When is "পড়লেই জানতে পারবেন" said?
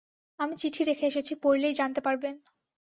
1.43-2.35